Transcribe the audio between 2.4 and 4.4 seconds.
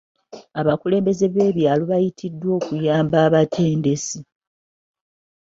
okuyamba abatendesi.